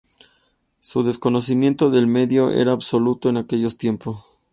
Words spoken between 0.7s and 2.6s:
Su desconocimiento del medio